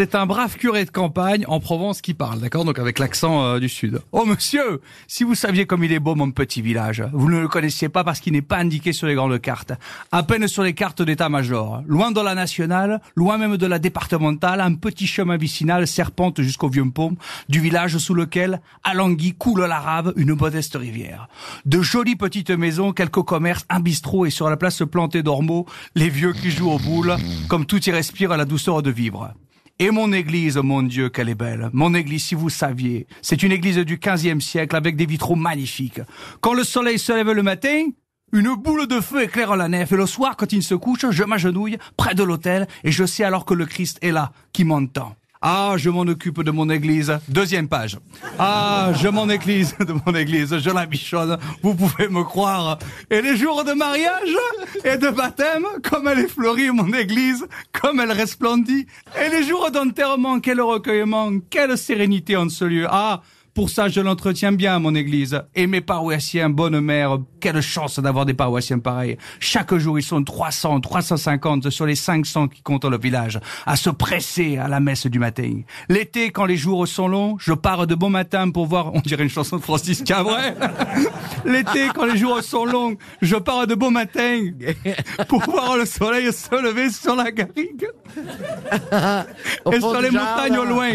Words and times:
C'est 0.00 0.14
un 0.14 0.24
brave 0.24 0.56
curé 0.56 0.86
de 0.86 0.90
campagne 0.90 1.44
en 1.46 1.60
Provence 1.60 2.00
qui 2.00 2.14
parle, 2.14 2.40
d'accord 2.40 2.64
Donc 2.64 2.78
avec 2.78 2.98
l'accent 2.98 3.44
euh, 3.44 3.58
du 3.58 3.68
sud. 3.68 4.00
Oh 4.12 4.24
monsieur, 4.24 4.80
si 5.06 5.24
vous 5.24 5.34
saviez 5.34 5.66
comme 5.66 5.84
il 5.84 5.92
est 5.92 5.98
beau 5.98 6.14
mon 6.14 6.30
petit 6.30 6.62
village, 6.62 7.04
vous 7.12 7.28
ne 7.28 7.38
le 7.38 7.48
connaissiez 7.48 7.90
pas 7.90 8.02
parce 8.02 8.18
qu'il 8.20 8.32
n'est 8.32 8.40
pas 8.40 8.56
indiqué 8.56 8.94
sur 8.94 9.06
les 9.06 9.14
grandes 9.14 9.38
cartes. 9.42 9.74
À 10.10 10.22
peine 10.22 10.48
sur 10.48 10.62
les 10.62 10.72
cartes 10.72 11.02
d'état-major. 11.02 11.82
Loin 11.86 12.12
de 12.12 12.20
la 12.22 12.34
nationale, 12.34 13.02
loin 13.14 13.36
même 13.36 13.58
de 13.58 13.66
la 13.66 13.78
départementale, 13.78 14.62
un 14.62 14.72
petit 14.72 15.06
chemin 15.06 15.36
vicinal 15.36 15.86
serpente 15.86 16.40
jusqu'au 16.40 16.70
vieux 16.70 16.90
pont 16.90 17.16
du 17.50 17.60
village 17.60 17.98
sous 17.98 18.14
lequel, 18.14 18.62
à 18.82 18.94
Languy, 18.94 19.34
coule 19.34 19.66
la 19.66 19.80
rave, 19.80 20.14
une 20.16 20.34
modeste 20.34 20.76
rivière. 20.76 21.28
De 21.66 21.82
jolies 21.82 22.16
petites 22.16 22.48
maisons, 22.48 22.94
quelques 22.94 23.22
commerces, 23.22 23.66
un 23.68 23.80
bistrot 23.80 24.24
et 24.24 24.30
sur 24.30 24.48
la 24.48 24.56
place 24.56 24.82
plantée 24.90 25.22
d'ormeaux, 25.22 25.66
les 25.94 26.08
vieux 26.08 26.32
qui 26.32 26.50
jouent 26.50 26.70
aux 26.70 26.78
boules, 26.78 27.16
comme 27.48 27.66
tout 27.66 27.86
y 27.86 27.90
respire 27.90 28.32
à 28.32 28.38
la 28.38 28.46
douceur 28.46 28.80
de 28.80 28.90
vivre. 28.90 29.34
Et 29.82 29.90
mon 29.90 30.12
église, 30.12 30.58
mon 30.58 30.82
Dieu, 30.82 31.08
qu'elle 31.08 31.30
est 31.30 31.34
belle. 31.34 31.70
Mon 31.72 31.94
église, 31.94 32.24
si 32.24 32.34
vous 32.34 32.50
saviez, 32.50 33.06
c'est 33.22 33.42
une 33.42 33.50
église 33.50 33.78
du 33.78 33.96
15e 33.96 34.38
siècle 34.38 34.76
avec 34.76 34.94
des 34.94 35.06
vitraux 35.06 35.36
magnifiques. 35.36 36.02
Quand 36.42 36.52
le 36.52 36.64
soleil 36.64 36.98
se 36.98 37.12
lève 37.12 37.30
le 37.30 37.42
matin, 37.42 37.86
une 38.34 38.54
boule 38.56 38.86
de 38.86 39.00
feu 39.00 39.22
éclaire 39.22 39.56
la 39.56 39.68
nef 39.68 39.90
et 39.90 39.96
le 39.96 40.04
soir, 40.04 40.36
quand 40.36 40.52
il 40.52 40.62
se 40.62 40.74
couche, 40.74 41.06
je 41.08 41.24
m'agenouille 41.24 41.78
près 41.96 42.14
de 42.14 42.22
l'autel 42.22 42.68
et 42.84 42.92
je 42.92 43.06
sais 43.06 43.24
alors 43.24 43.46
que 43.46 43.54
le 43.54 43.64
Christ 43.64 43.98
est 44.02 44.12
là, 44.12 44.32
qui 44.52 44.64
m'entend. 44.64 45.16
Ah, 45.42 45.72
je 45.78 45.88
m'en 45.88 46.02
occupe 46.02 46.42
de 46.42 46.50
mon 46.50 46.68
église. 46.68 47.18
Deuxième 47.26 47.66
page. 47.66 47.98
Ah, 48.38 48.92
je 49.00 49.08
m'en 49.08 49.26
église 49.30 49.74
de 49.80 49.94
mon 50.04 50.14
église. 50.14 50.58
Je 50.58 50.68
la 50.68 50.84
bichonne. 50.84 51.38
Vous 51.62 51.74
pouvez 51.74 52.08
me 52.08 52.22
croire. 52.24 52.78
Et 53.08 53.22
les 53.22 53.38
jours 53.38 53.64
de 53.64 53.72
mariage 53.72 54.36
et 54.84 54.98
de 54.98 55.08
baptême, 55.08 55.64
comme 55.82 56.08
elle 56.08 56.18
est 56.18 56.28
fleurie, 56.28 56.70
mon 56.70 56.92
église, 56.92 57.46
comme 57.72 58.00
elle 58.00 58.12
resplendit. 58.12 58.86
Et 59.18 59.30
les 59.30 59.42
jours 59.42 59.70
d'enterrement, 59.70 60.40
quel 60.40 60.60
recueillement, 60.60 61.30
quelle 61.48 61.78
sérénité 61.78 62.36
en 62.36 62.50
ce 62.50 62.66
lieu. 62.66 62.86
Ah, 62.90 63.22
pour 63.60 63.68
ça, 63.68 63.88
je 63.88 64.00
l'entretiens 64.00 64.52
bien, 64.52 64.78
mon 64.78 64.94
église. 64.94 65.38
Et 65.54 65.66
mes 65.66 65.82
paroissiens, 65.82 66.48
bonne 66.48 66.80
mère, 66.80 67.18
quelle 67.40 67.60
chance 67.60 67.98
d'avoir 67.98 68.24
des 68.24 68.32
paroissiens 68.32 68.78
pareils. 68.78 69.18
Chaque 69.38 69.74
jour, 69.74 69.98
ils 69.98 70.02
sont 70.02 70.24
300, 70.24 70.80
350 70.80 71.68
sur 71.68 71.84
les 71.84 71.94
500 71.94 72.48
qui 72.48 72.62
comptent 72.62 72.86
le 72.86 72.96
village, 72.96 73.38
à 73.66 73.76
se 73.76 73.90
presser 73.90 74.56
à 74.56 74.66
la 74.66 74.80
messe 74.80 75.06
du 75.06 75.18
matin. 75.18 75.60
L'été, 75.90 76.30
quand 76.30 76.46
les 76.46 76.56
jours 76.56 76.88
sont 76.88 77.06
longs, 77.06 77.36
je 77.38 77.52
pars 77.52 77.86
de 77.86 77.94
bon 77.94 78.08
matin 78.08 78.50
pour 78.50 78.64
voir, 78.64 78.94
on 78.94 79.00
dirait 79.00 79.24
une 79.24 79.28
chanson 79.28 79.58
de 79.58 79.62
Francis 79.62 80.02
Cabret. 80.04 80.56
L'été, 81.44 81.88
quand 81.94 82.06
les 82.06 82.16
jours 82.16 82.42
sont 82.42 82.64
longs, 82.64 82.96
je 83.20 83.36
pars 83.36 83.66
de 83.66 83.74
bon 83.74 83.90
matin 83.90 84.40
pour 85.28 85.42
voir 85.42 85.76
le 85.76 85.84
soleil 85.84 86.32
se 86.32 86.62
lever 86.62 86.88
sur 86.88 87.14
la 87.14 87.30
garrigue. 87.30 87.88
Et 89.70 89.80
sur 89.80 90.00
les 90.00 90.10
montagnes 90.10 90.56
au 90.56 90.64
loin. 90.64 90.92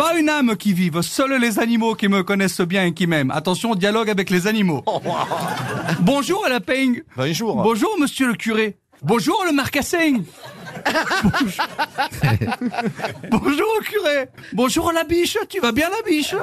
Pas 0.00 0.18
une 0.18 0.30
âme 0.30 0.56
qui 0.56 0.72
vive, 0.72 1.02
seuls 1.02 1.38
les 1.38 1.58
animaux 1.58 1.94
qui 1.94 2.08
me 2.08 2.22
connaissent 2.22 2.62
bien 2.62 2.86
et 2.86 2.94
qui 2.94 3.06
m'aiment. 3.06 3.30
Attention, 3.30 3.74
dialogue 3.74 4.08
avec 4.08 4.30
les 4.30 4.46
animaux. 4.46 4.82
Bonjour 6.00 6.42
à 6.46 6.48
la 6.48 6.58
peigne. 6.58 7.02
Bonjour. 7.18 7.62
Bonjour 7.62 7.98
monsieur 8.00 8.28
le 8.28 8.32
curé. 8.32 8.78
Bonjour 9.02 9.44
le 9.44 9.52
marcassin. 9.52 10.22
Bonjour. 11.22 11.64
Bonjour 13.30 13.80
curé. 13.82 14.28
Bonjour 14.54 14.90
la 14.90 15.04
biche. 15.04 15.36
Tu 15.50 15.60
vas 15.60 15.72
bien 15.72 15.90
la 15.90 16.10
biche? 16.10 16.34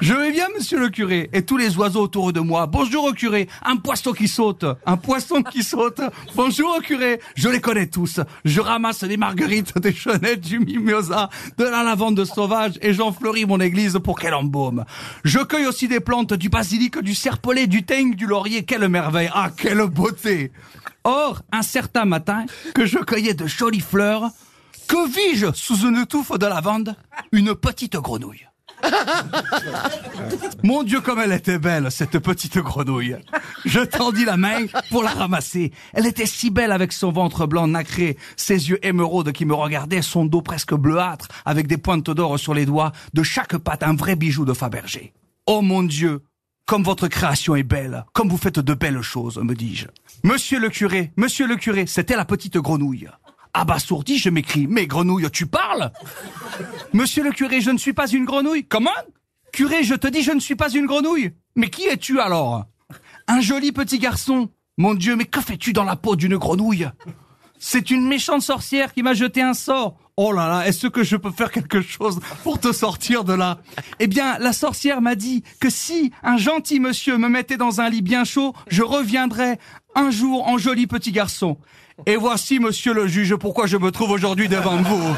Je 0.00 0.14
vais 0.14 0.30
bien 0.30 0.46
monsieur 0.54 0.78
le 0.78 0.90
curé. 0.90 1.28
Et 1.32 1.42
tous 1.42 1.56
les 1.56 1.76
oiseaux 1.76 2.02
autour 2.02 2.32
de 2.32 2.38
moi. 2.38 2.66
Bonjour 2.66 3.04
au 3.04 3.12
curé. 3.12 3.48
Un 3.64 3.76
poisson 3.76 4.12
qui 4.12 4.28
saute. 4.28 4.64
Un 4.86 4.96
poisson 4.96 5.42
qui 5.42 5.64
saute. 5.64 6.00
Bonjour 6.36 6.76
au 6.76 6.80
curé. 6.80 7.20
Je 7.34 7.48
les 7.48 7.60
connais 7.60 7.88
tous. 7.88 8.20
Je 8.44 8.60
ramasse 8.60 9.02
des 9.02 9.16
marguerites, 9.16 9.76
des 9.78 9.92
chenettes, 9.92 10.42
du 10.42 10.60
mimosa, 10.60 11.30
de 11.56 11.64
la 11.64 11.82
lavande 11.82 12.24
sauvage 12.24 12.78
et 12.80 12.94
j'en 12.94 13.12
fleuris 13.12 13.44
mon 13.44 13.58
église 13.58 13.98
pour 14.02 14.20
qu'elle 14.20 14.34
embaume. 14.34 14.84
Je 15.24 15.40
cueille 15.40 15.66
aussi 15.66 15.88
des 15.88 16.00
plantes, 16.00 16.32
du 16.32 16.48
basilic, 16.48 16.98
du 17.00 17.14
serpolet, 17.14 17.66
du 17.66 17.84
thym, 17.84 18.14
du 18.14 18.26
laurier. 18.26 18.64
Quelle 18.64 18.88
merveille. 18.88 19.30
Ah, 19.34 19.50
quelle 19.56 19.84
beauté. 19.86 20.52
Or, 21.02 21.42
un 21.50 21.62
certain 21.62 22.04
matin, 22.04 22.46
que 22.74 22.86
je 22.86 22.98
cueillais 22.98 23.34
de 23.34 23.46
jolies 23.46 23.80
fleurs, 23.80 24.30
que 24.86 25.08
vis-je 25.08 25.52
sous 25.54 25.86
une 25.86 26.06
touffe 26.06 26.38
de 26.38 26.46
lavande? 26.46 26.94
Une 27.32 27.54
petite 27.56 27.96
grenouille. 27.96 28.46
Mon 30.62 30.82
Dieu, 30.82 31.00
comme 31.00 31.20
elle 31.20 31.32
était 31.32 31.58
belle, 31.58 31.90
cette 31.90 32.18
petite 32.18 32.58
grenouille. 32.58 33.16
Je 33.64 33.80
tendis 33.80 34.24
la 34.24 34.36
main 34.36 34.66
pour 34.90 35.02
la 35.02 35.10
ramasser. 35.10 35.72
Elle 35.92 36.06
était 36.06 36.26
si 36.26 36.50
belle 36.50 36.72
avec 36.72 36.92
son 36.92 37.12
ventre 37.12 37.46
blanc 37.46 37.68
nacré, 37.68 38.16
ses 38.36 38.70
yeux 38.70 38.84
émeraudes 38.84 39.32
qui 39.32 39.44
me 39.44 39.54
regardaient, 39.54 40.02
son 40.02 40.24
dos 40.24 40.42
presque 40.42 40.74
bleuâtre, 40.74 41.28
avec 41.44 41.66
des 41.66 41.78
pointes 41.78 42.10
d'or 42.10 42.38
sur 42.38 42.54
les 42.54 42.66
doigts, 42.66 42.92
de 43.14 43.22
chaque 43.22 43.56
patte 43.56 43.82
un 43.82 43.94
vrai 43.94 44.16
bijou 44.16 44.44
de 44.44 44.52
Fabergé. 44.52 45.12
Oh 45.46 45.62
mon 45.62 45.82
Dieu, 45.82 46.22
comme 46.66 46.82
votre 46.82 47.08
création 47.08 47.56
est 47.56 47.62
belle, 47.62 48.04
comme 48.12 48.28
vous 48.28 48.36
faites 48.36 48.58
de 48.58 48.74
belles 48.74 49.00
choses, 49.00 49.38
me 49.38 49.54
dis-je. 49.54 49.86
Monsieur 50.22 50.60
le 50.60 50.68
curé, 50.68 51.12
monsieur 51.16 51.46
le 51.46 51.56
curé, 51.56 51.86
c'était 51.86 52.16
la 52.16 52.24
petite 52.24 52.58
grenouille. 52.58 53.08
Abasourdi, 53.54 54.18
je 54.18 54.30
m'écris, 54.30 54.66
mais 54.66 54.86
grenouille, 54.86 55.30
tu 55.30 55.46
parles? 55.46 55.90
Monsieur 56.92 57.22
le 57.24 57.30
curé, 57.30 57.60
je 57.60 57.70
ne 57.70 57.78
suis 57.78 57.92
pas 57.92 58.08
une 58.08 58.24
grenouille. 58.24 58.64
Comment? 58.64 58.90
Curé, 59.52 59.82
je 59.82 59.94
te 59.94 60.06
dis, 60.06 60.22
je 60.22 60.32
ne 60.32 60.40
suis 60.40 60.56
pas 60.56 60.70
une 60.70 60.86
grenouille. 60.86 61.32
Mais 61.56 61.70
qui 61.70 61.84
es-tu 61.86 62.20
alors? 62.20 62.66
Un 63.26 63.40
joli 63.40 63.72
petit 63.72 63.98
garçon. 63.98 64.50
Mon 64.76 64.94
Dieu, 64.94 65.16
mais 65.16 65.24
que 65.24 65.40
fais-tu 65.40 65.72
dans 65.72 65.84
la 65.84 65.96
peau 65.96 66.16
d'une 66.16 66.36
grenouille? 66.36 66.88
C'est 67.58 67.90
une 67.90 68.06
méchante 68.06 68.42
sorcière 68.42 68.92
qui 68.92 69.02
m'a 69.02 69.14
jeté 69.14 69.42
un 69.42 69.54
sort. 69.54 69.98
Oh 70.16 70.32
là 70.32 70.48
là, 70.48 70.66
est-ce 70.66 70.86
que 70.86 71.02
je 71.02 71.16
peux 71.16 71.30
faire 71.30 71.50
quelque 71.50 71.80
chose 71.80 72.20
pour 72.42 72.58
te 72.58 72.72
sortir 72.72 73.24
de 73.24 73.32
là? 73.32 73.58
Eh 73.98 74.06
bien, 74.06 74.38
la 74.38 74.52
sorcière 74.52 75.00
m'a 75.00 75.14
dit 75.14 75.42
que 75.60 75.70
si 75.70 76.12
un 76.22 76.36
gentil 76.36 76.80
monsieur 76.80 77.18
me 77.18 77.28
mettait 77.28 77.56
dans 77.56 77.80
un 77.80 77.88
lit 77.88 78.02
bien 78.02 78.24
chaud, 78.24 78.54
je 78.68 78.82
reviendrais 78.82 79.58
un 79.94 80.10
jour 80.10 80.46
en 80.46 80.58
joli 80.58 80.86
petit 80.86 81.12
garçon. 81.12 81.58
Et 82.06 82.16
voici, 82.16 82.60
monsieur 82.60 82.94
le 82.94 83.06
juge, 83.06 83.34
pourquoi 83.36 83.66
je 83.66 83.76
me 83.76 83.90
trouve 83.90 84.10
aujourd'hui 84.10 84.48
devant 84.48 84.76
vous. 84.76 85.14